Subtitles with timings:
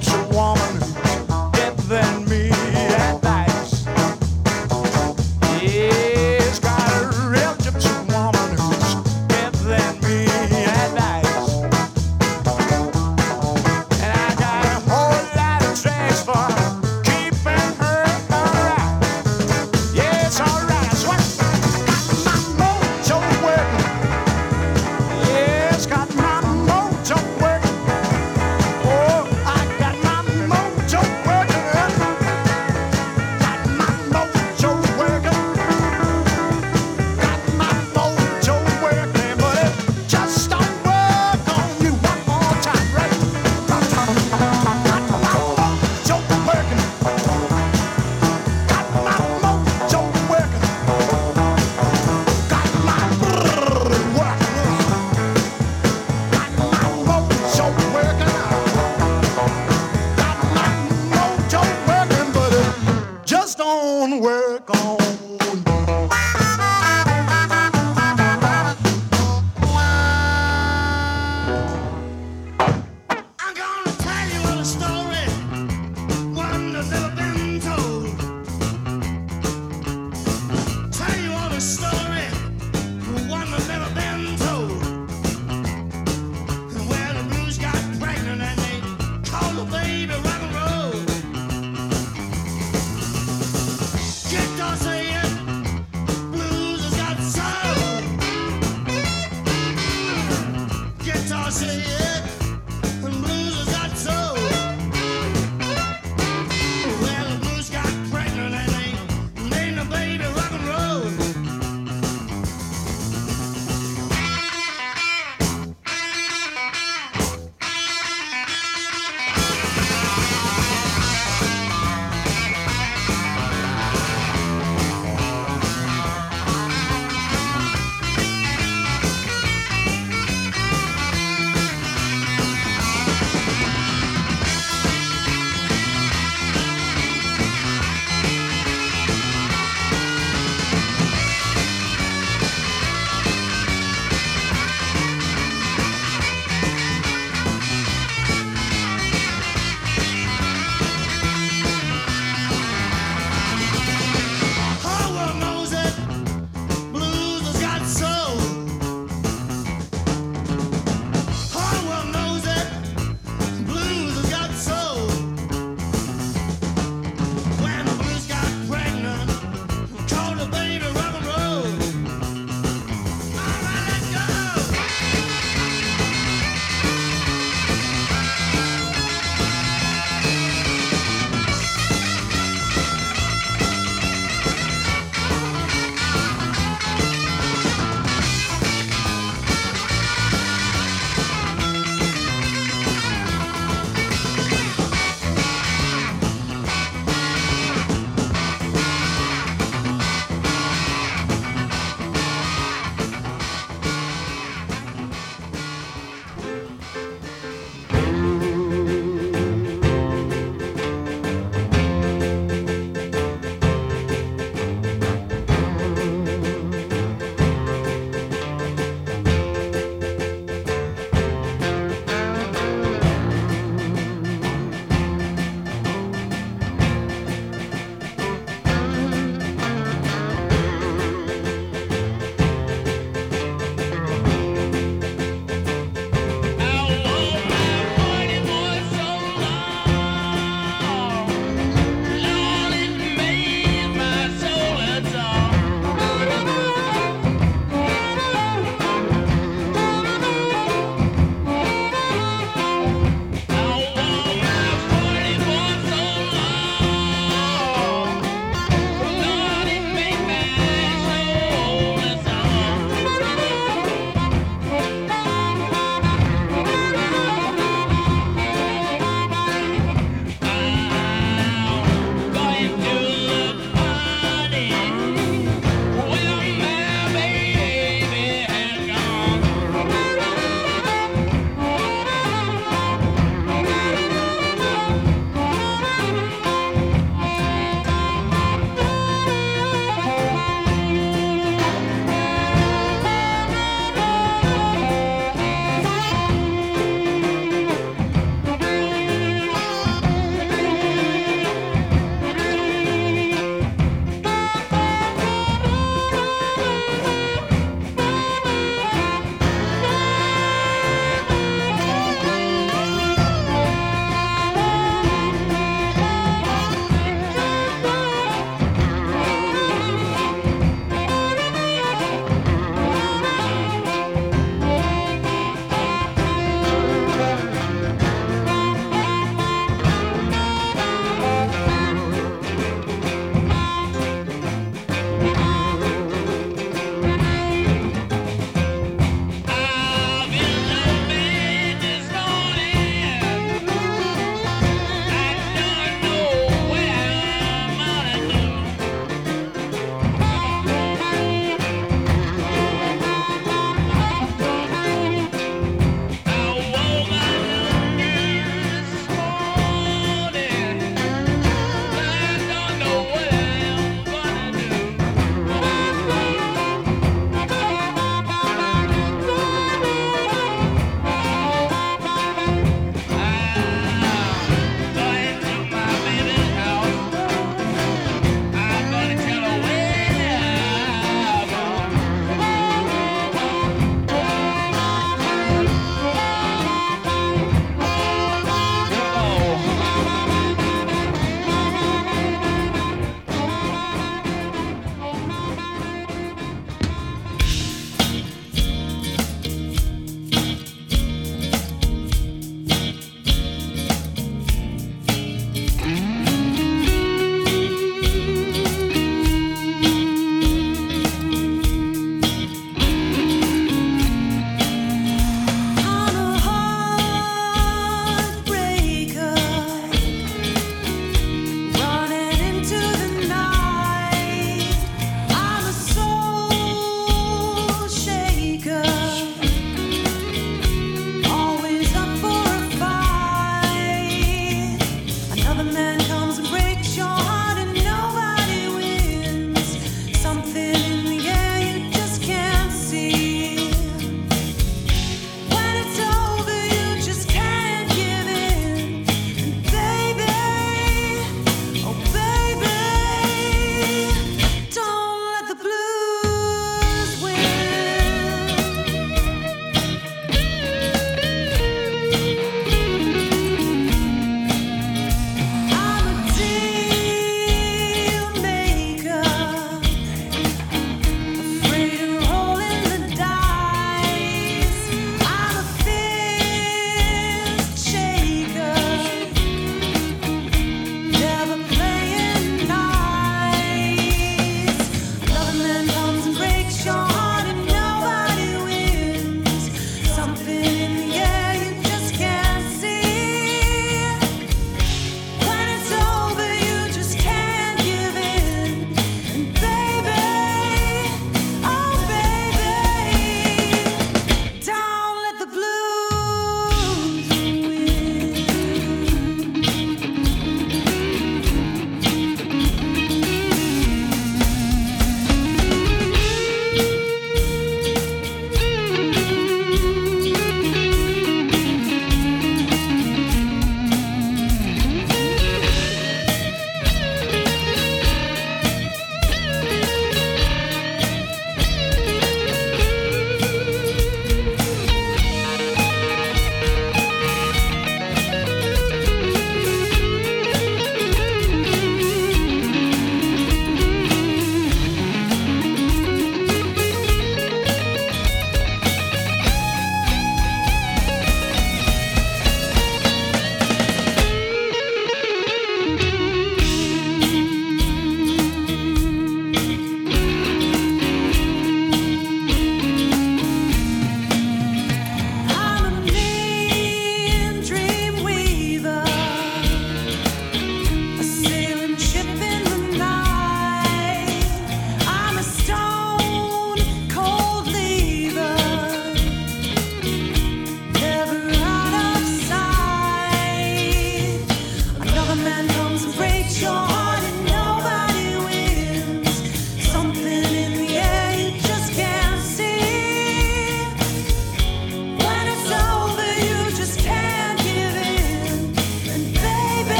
[0.00, 0.23] trip.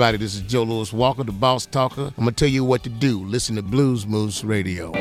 [0.00, 0.24] Everybody.
[0.24, 2.12] This is Joe Louis Walker, the Boss Talker.
[2.16, 3.18] I'm going to tell you what to do.
[3.24, 4.92] Listen to Blues Moose Radio.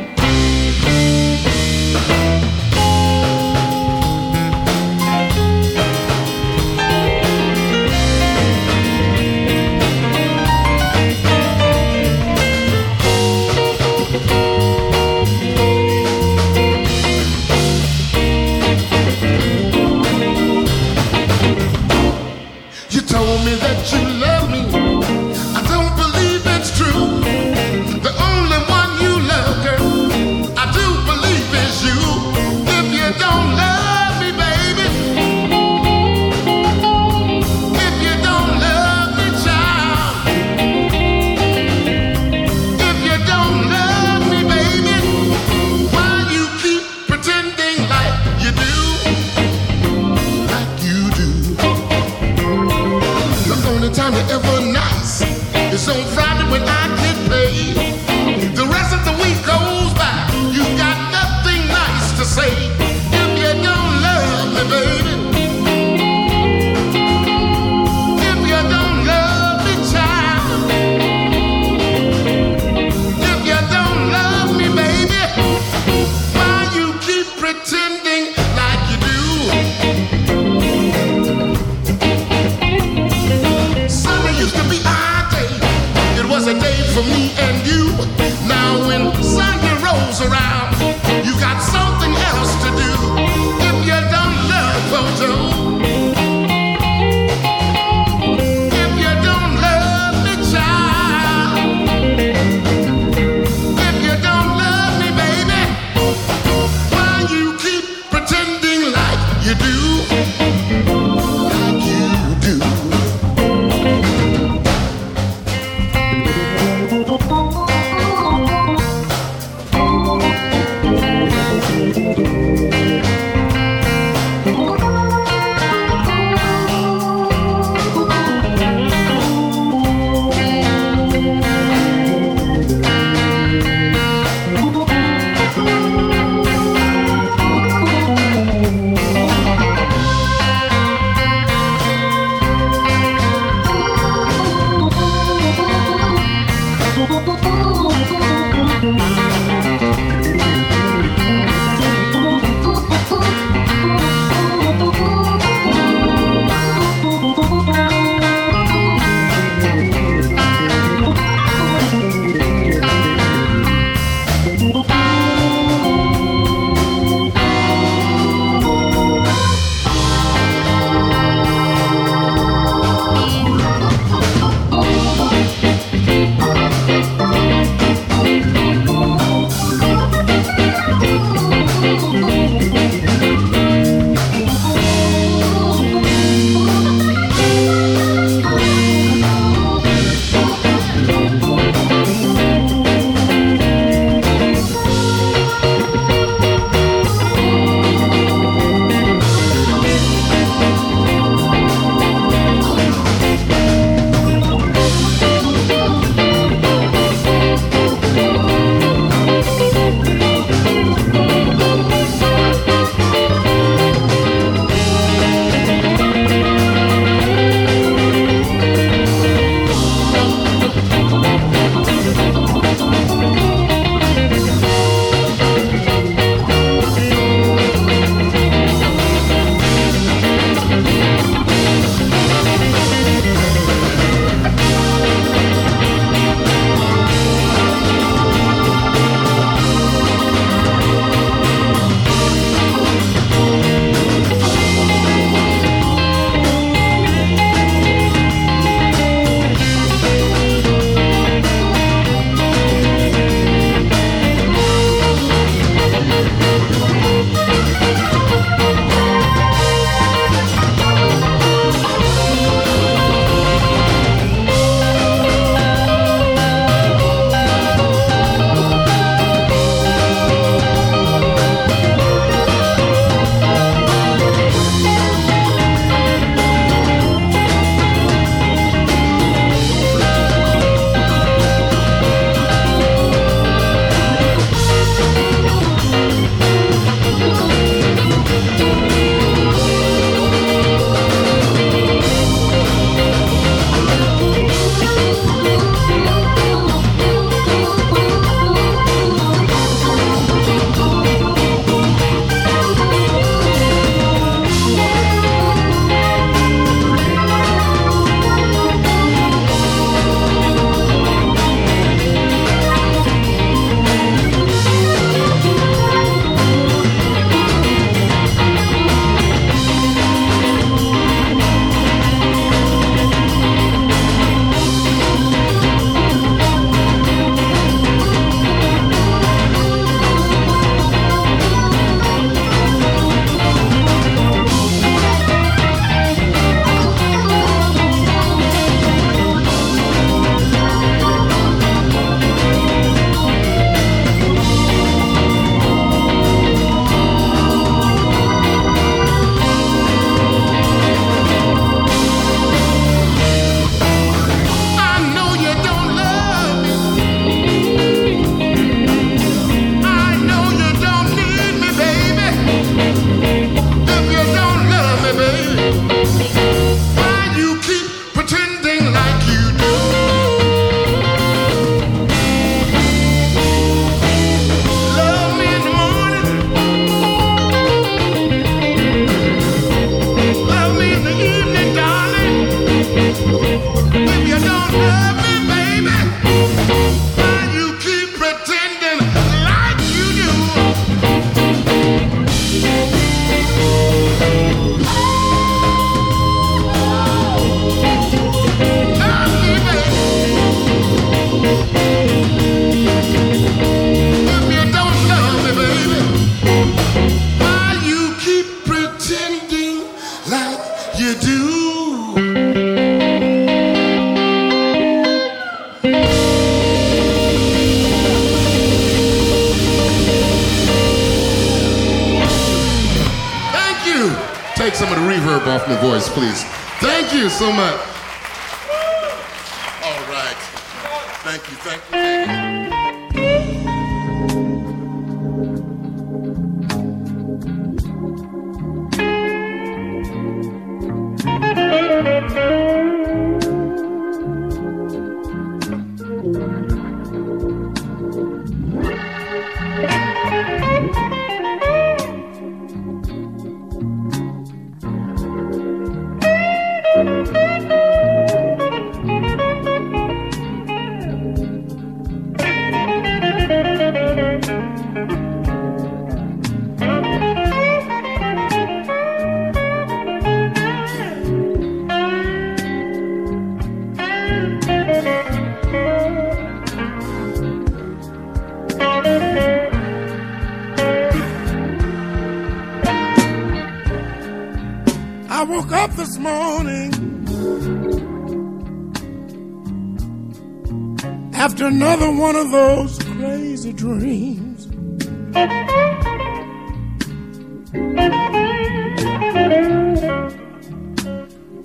[492.28, 494.68] One of those crazy dreams.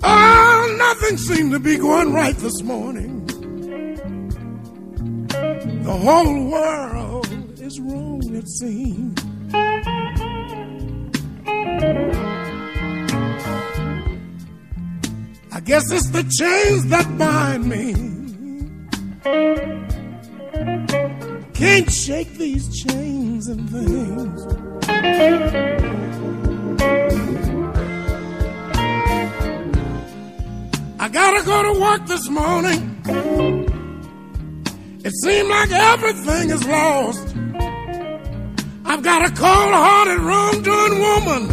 [0.01, 3.25] Oh, nothing seemed to be going right this morning.
[5.83, 9.19] The whole world is wrong, it seems.
[15.51, 17.92] I guess it's the chains that bind me.
[23.57, 24.45] Things.
[30.99, 33.01] I gotta go to work this morning.
[35.03, 37.35] It seems like everything is lost.
[38.85, 41.51] I've got a cold hearted, wrong-doing woman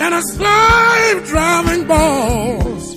[0.00, 2.96] and a slave driving boss.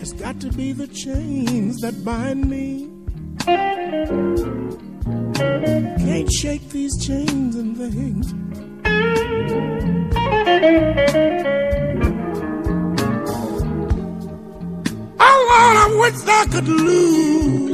[0.00, 2.90] It's got to be the chains that bind me.
[6.10, 8.34] Can't shake these chains and things.
[15.20, 17.70] Oh Lord, I wish I could lose.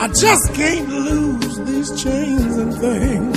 [0.00, 3.36] I just can't lose these chains and things.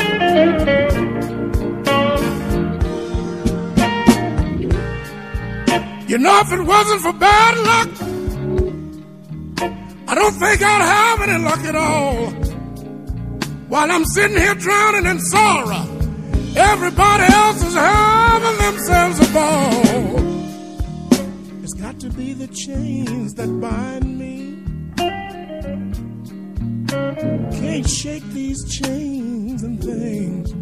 [6.08, 8.07] You know, if it wasn't for bad luck,
[10.10, 12.32] I don't think I'll have any luck at all.
[13.68, 15.86] While I'm sitting here drowning in sorrow,
[16.56, 20.28] everybody else is having themselves a ball.
[21.62, 24.64] It's got to be the chains that bind me.
[27.60, 30.54] Can't shake these chains and things.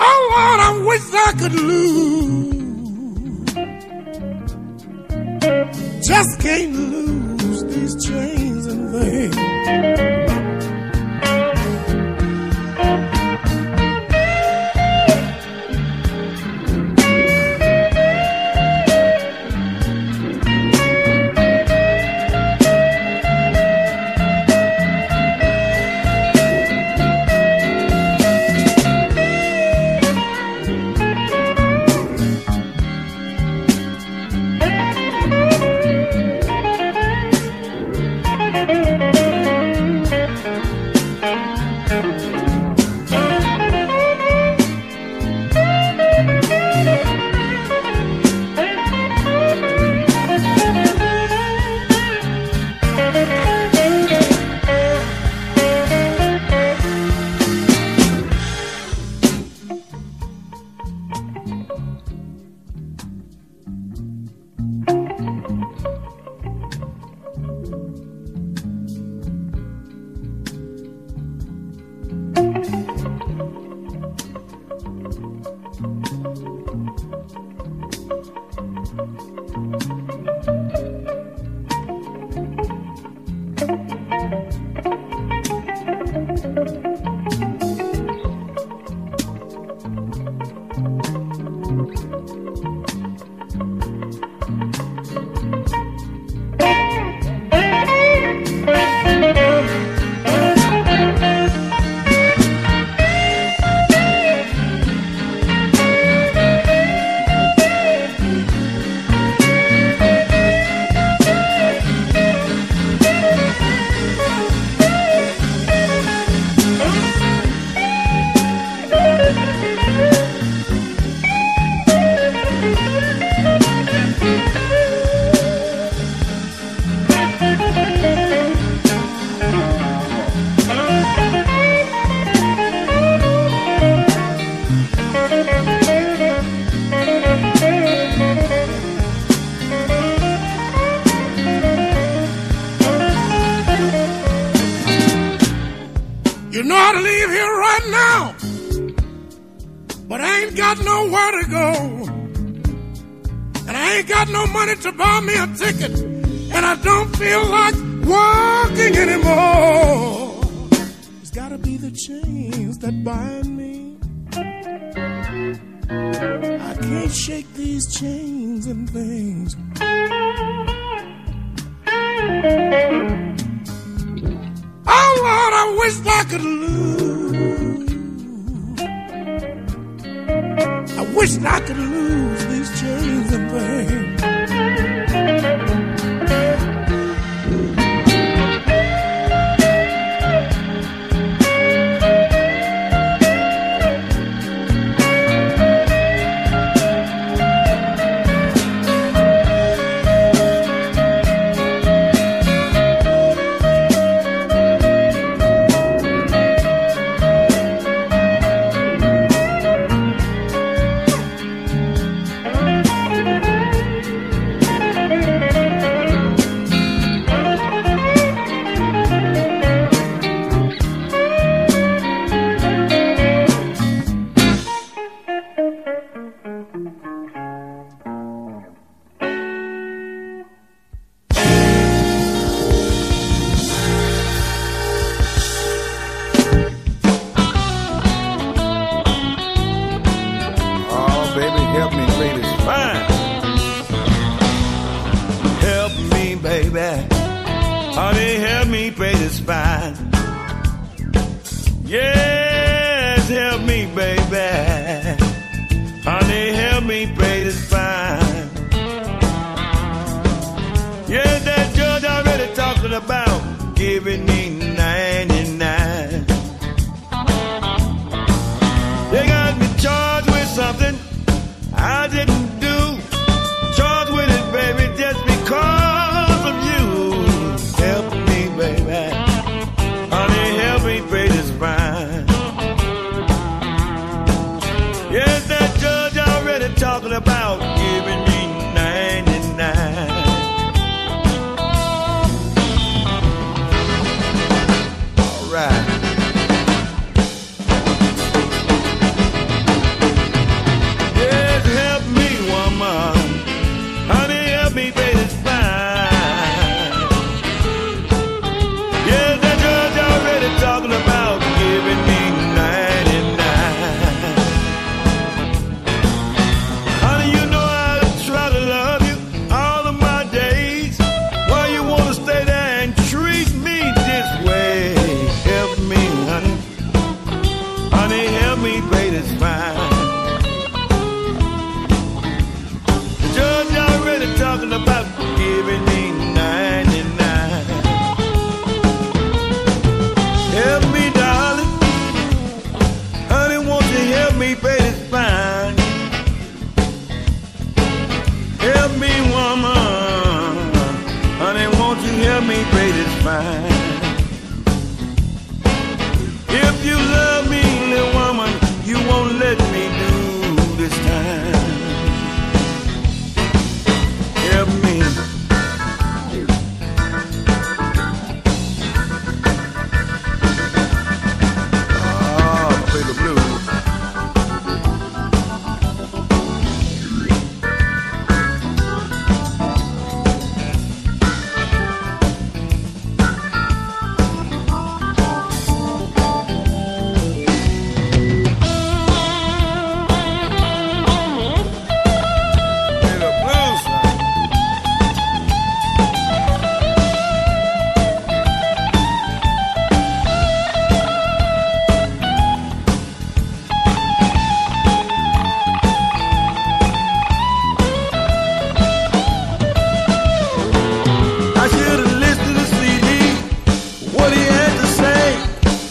[0.00, 2.57] Oh Lord, I wish I could lose.
[6.06, 10.07] Just can't lose these chains and things.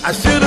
[0.07, 0.46] I should